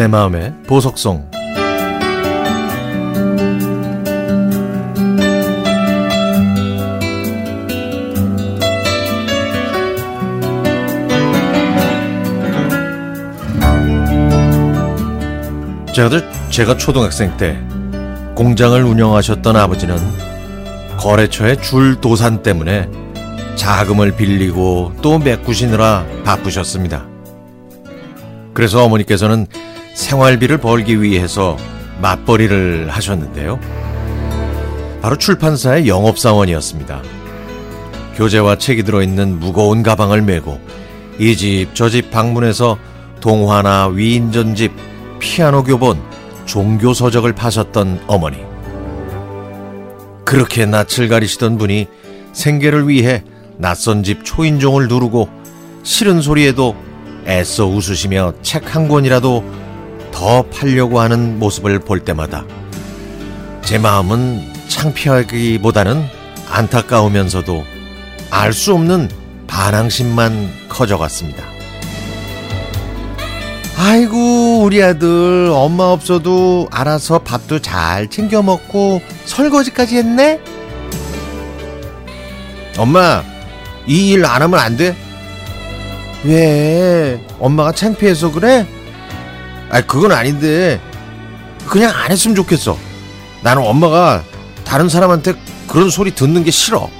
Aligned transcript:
내 0.00 0.06
마음의 0.06 0.54
보석성 0.66 1.30
제가, 15.92 16.48
제가 16.48 16.78
초등학생 16.78 17.36
때 17.36 17.58
공장을 18.34 18.82
운영하셨던 18.82 19.54
아버지는 19.54 19.98
거래처의 20.96 21.60
줄 21.60 22.00
도산 22.00 22.42
때문에 22.42 22.88
자금을 23.54 24.16
빌리고 24.16 24.94
또 25.02 25.18
메꾸시느라 25.18 26.06
바쁘셨습니다. 26.24 27.06
그래서 28.54 28.82
어머니께서는 28.82 29.46
생활비를 29.94 30.58
벌기 30.58 31.02
위해서 31.02 31.56
맞벌이를 32.00 32.88
하셨는데요. 32.90 33.58
바로 35.02 35.16
출판사의 35.16 35.88
영업사원이었습니다. 35.88 37.02
교재와 38.16 38.56
책이 38.58 38.82
들어있는 38.82 39.38
무거운 39.40 39.82
가방을 39.82 40.22
메고 40.22 40.58
이 41.18 41.36
집 41.36 41.74
저 41.74 41.88
집 41.88 42.10
방문해서 42.10 42.78
동화나 43.20 43.88
위인전집, 43.88 44.72
피아노 45.18 45.62
교본, 45.62 46.00
종교 46.46 46.94
서적을 46.94 47.34
파셨던 47.34 48.04
어머니. 48.06 48.38
그렇게 50.24 50.64
낯을 50.64 51.08
가리시던 51.08 51.58
분이 51.58 51.86
생계를 52.32 52.88
위해 52.88 53.22
낯선 53.58 54.02
집 54.02 54.24
초인종을 54.24 54.88
누르고 54.88 55.28
싫은 55.82 56.22
소리에도 56.22 56.74
애써 57.26 57.66
웃으시며 57.66 58.34
책 58.42 58.74
한 58.74 58.88
권이라도 58.88 59.44
더 60.12 60.42
팔려고 60.42 61.00
하는 61.00 61.38
모습을 61.38 61.78
볼 61.80 62.00
때마다 62.00 62.44
제 63.62 63.78
마음은 63.78 64.52
창피하기보다는 64.68 66.04
안타까우면서도 66.50 67.64
알 68.30 68.52
수 68.52 68.74
없는 68.74 69.08
반항심만 69.46 70.50
커져갔습니다. 70.68 71.44
아이고, 73.76 74.60
우리 74.62 74.82
아들 74.82 75.50
엄마 75.52 75.84
없어도 75.84 76.68
알아서 76.70 77.20
밥도 77.20 77.60
잘 77.60 78.08
챙겨 78.08 78.42
먹고 78.42 79.00
설거지까지 79.24 79.96
했네? 79.96 80.40
엄마, 82.78 83.22
이 83.86 84.12
일 84.12 84.24
안 84.24 84.42
하면 84.42 84.60
안 84.60 84.76
돼? 84.76 84.94
왜? 86.24 87.20
엄마가 87.40 87.72
창피해서 87.72 88.30
그래? 88.32 88.66
아, 89.70 89.80
그건 89.80 90.12
아닌데 90.12 90.80
그냥 91.66 91.92
안 91.94 92.10
했으면 92.10 92.34
좋겠어. 92.34 92.76
나는 93.42 93.64
엄마가 93.64 94.24
다른 94.64 94.88
사람한테 94.88 95.34
그런 95.66 95.88
소리 95.88 96.14
듣는 96.14 96.44
게 96.44 96.50
싫어. 96.50 96.90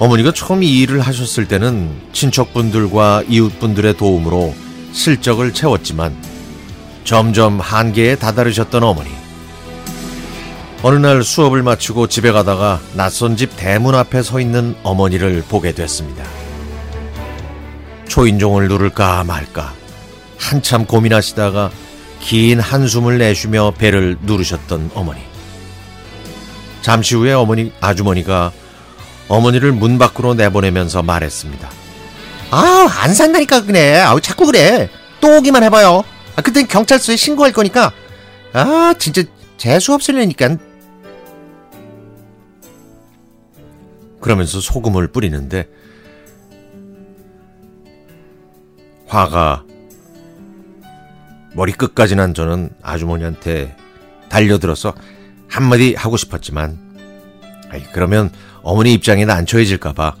어머니가 0.00 0.32
처음 0.32 0.62
이 0.62 0.80
일을 0.80 1.00
하셨을 1.00 1.46
때는 1.46 1.90
친척분들과 2.12 3.22
이웃분들의 3.28 3.96
도움으로 3.96 4.54
실적을 4.92 5.54
채웠지만 5.54 6.14
점점 7.04 7.60
한계에 7.60 8.16
다다르셨던 8.16 8.82
어머니. 8.82 9.10
어느 10.82 10.96
날 10.96 11.22
수업을 11.22 11.62
마치고 11.62 12.08
집에 12.08 12.32
가다가 12.32 12.80
낯선 12.94 13.36
집 13.36 13.56
대문 13.56 13.94
앞에 13.94 14.22
서 14.22 14.40
있는 14.40 14.74
어머니를 14.82 15.44
보게 15.48 15.72
됐습니다. 15.72 16.24
초인종을 18.08 18.68
누를까 18.68 19.24
말까 19.24 19.74
한참 20.38 20.86
고민하시다가 20.86 21.70
긴 22.20 22.60
한숨을 22.60 23.18
내쉬며 23.18 23.74
배를 23.76 24.16
누르셨던 24.22 24.92
어머니. 24.94 25.20
잠시 26.80 27.14
후에 27.14 27.32
어머니 27.32 27.72
아주머니가 27.80 28.52
어머니를 29.28 29.72
문 29.72 29.98
밖으로 29.98 30.34
내보내면서 30.34 31.02
말했습니다. 31.02 31.70
아, 32.50 32.88
안 33.02 33.14
산다니까 33.14 33.62
그래. 33.64 33.98
아우 33.98 34.20
자꾸 34.20 34.46
그래. 34.46 34.90
또 35.20 35.38
오기만 35.38 35.62
해 35.62 35.70
봐요. 35.70 36.04
아, 36.36 36.42
그땐 36.42 36.66
경찰서에 36.66 37.16
신고할 37.16 37.52
거니까. 37.52 37.92
아, 38.52 38.94
진짜 38.98 39.22
재수 39.56 39.94
없으려니까. 39.94 40.56
그러면서 44.20 44.60
소금을 44.60 45.08
뿌리는데 45.08 45.68
화가 49.14 49.62
머리 51.54 51.70
끝까지 51.72 52.16
난 52.16 52.34
저는 52.34 52.70
아주머니한테 52.82 53.76
달려들어서 54.28 54.92
한마디 55.48 55.94
하고 55.94 56.16
싶었지만 56.16 56.78
그러면 57.92 58.30
어머니 58.62 58.92
입장에 58.92 59.24
난처해질까봐 59.24 60.16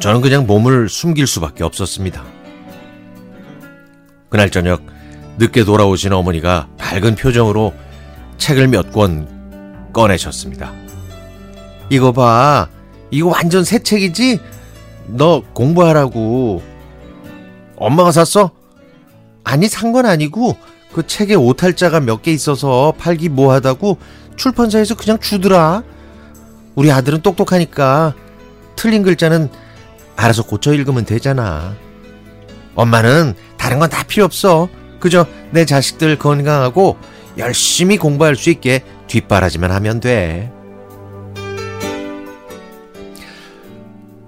저는 0.00 0.20
그냥 0.20 0.46
몸을 0.46 0.90
숨길 0.90 1.26
수밖에 1.26 1.64
없었습니다. 1.64 2.22
그날 4.28 4.50
저녁 4.50 4.82
늦게 5.38 5.64
돌아오신 5.64 6.12
어머니가 6.12 6.68
밝은 6.76 7.14
표정으로 7.14 7.72
책을 8.36 8.68
몇 8.68 8.92
권 8.92 9.90
꺼내셨습니다. 9.94 10.72
이거 11.88 12.12
봐. 12.12 12.68
이거 13.10 13.28
완전 13.30 13.64
새 13.64 13.78
책이지? 13.78 14.38
너 15.06 15.42
공부하라고. 15.54 16.62
엄마가 17.78 18.12
샀어? 18.12 18.50
아니, 19.44 19.68
산 19.68 19.92
건 19.92 20.04
아니고, 20.06 20.56
그 20.92 21.06
책에 21.06 21.34
오탈자가 21.34 22.00
몇 22.00 22.22
개 22.22 22.32
있어서 22.32 22.92
팔기 22.98 23.28
뭐하다고 23.28 23.98
출판사에서 24.36 24.94
그냥 24.96 25.18
주더라. 25.20 25.82
우리 26.74 26.90
아들은 26.92 27.22
똑똑하니까 27.22 28.14
틀린 28.76 29.02
글자는 29.02 29.48
알아서 30.16 30.44
고쳐 30.44 30.72
읽으면 30.72 31.04
되잖아. 31.04 31.74
엄마는 32.74 33.34
다른 33.56 33.78
건 33.80 33.90
다 33.90 34.02
필요 34.04 34.24
없어. 34.24 34.68
그저 35.00 35.26
내 35.50 35.64
자식들 35.64 36.18
건강하고 36.18 36.96
열심히 37.36 37.96
공부할 37.98 38.34
수 38.36 38.50
있게 38.50 38.82
뒷바라지만 39.08 39.70
하면 39.72 40.00
돼. 40.00 40.52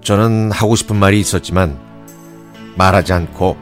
저는 0.02 0.50
하고 0.52 0.76
싶은 0.76 0.96
말이 0.96 1.20
있었지만 1.20 1.78
말하지 2.80 3.12
않고 3.12 3.58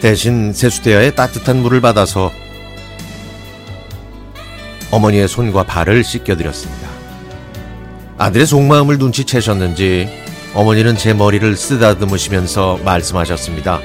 대신 0.00 0.52
세수대야의 0.52 1.16
따뜻한 1.16 1.60
물을 1.60 1.80
받아서 1.80 2.30
어머니의 4.92 5.26
손과 5.26 5.64
발을 5.64 6.04
씻겨드렸습니다. 6.04 6.88
아들의 8.18 8.46
속마음을 8.46 8.98
눈치채셨는지 8.98 10.08
어머니는 10.54 10.96
제 10.96 11.14
머리를 11.14 11.56
쓰다듬으시면서 11.56 12.78
말씀하셨습니다. 12.84 13.80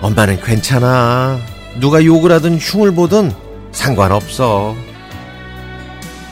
엄마는 0.00 0.40
괜찮아. 0.40 1.57
누가 1.80 2.04
욕을 2.04 2.32
하든 2.32 2.58
흉을 2.58 2.94
보든 2.94 3.32
상관없어. 3.72 4.74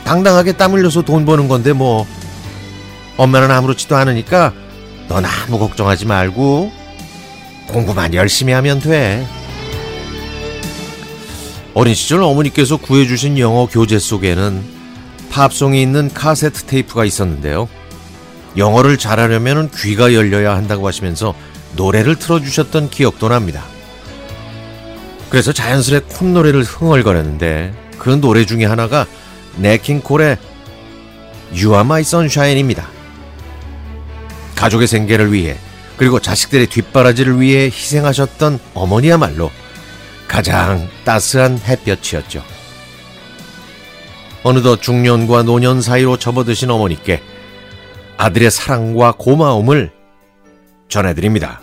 당당하게 0.03 0.53
땀 0.53 0.73
흘려서 0.73 1.01
돈 1.01 1.25
버는 1.25 1.47
건데 1.47 1.73
뭐. 1.73 2.05
엄마는 3.17 3.49
아무렇지도 3.49 3.95
않으니까 3.95 4.53
넌 5.07 5.25
아무 5.25 5.57
걱정하지 5.57 6.05
말고 6.05 6.71
공부만 7.67 8.13
열심히 8.13 8.53
하면 8.53 8.79
돼. 8.79 9.25
어린 11.73 11.93
시절 11.93 12.23
어머니께서 12.23 12.77
구해주신 12.77 13.37
영어 13.37 13.67
교재 13.67 13.99
속에는 13.99 14.63
팝송이 15.31 15.81
있는 15.81 16.11
카세트 16.13 16.63
테이프가 16.63 17.05
있었는데요. 17.05 17.67
영어를 18.55 18.97
잘하려면 18.97 19.69
귀가 19.75 20.13
열려야 20.13 20.55
한다고 20.55 20.87
하시면서 20.87 21.35
노래를 21.75 22.15
틀어주셨던 22.15 22.89
기억도 22.89 23.29
납니다. 23.29 23.63
그래서 25.29 25.51
자연스레 25.51 26.01
콧노래를 26.09 26.63
흥얼거렸는데 26.63 27.73
그 27.97 28.09
노래 28.09 28.45
중에 28.45 28.65
하나가 28.65 29.05
네킹콜의 29.57 30.37
You 31.51 31.69
Are 31.71 31.81
My 31.81 32.01
Sunshine입니다. 32.01 32.87
가족의 34.55 34.87
생계를 34.87 35.31
위해 35.33 35.57
그리고 35.97 36.19
자식들의 36.19 36.67
뒷바라지를 36.67 37.41
위해 37.41 37.65
희생하셨던 37.65 38.59
어머니야말로 38.73 39.51
가장 40.27 40.87
따스한 41.03 41.59
햇볕이었죠. 41.59 42.43
어느덧 44.43 44.81
중년과 44.81 45.43
노년 45.43 45.81
사이로 45.81 46.17
접어드신 46.17 46.69
어머니께 46.69 47.21
아들의 48.17 48.51
사랑과 48.51 49.13
고마움을 49.17 49.91
전해드립니다. 50.89 51.61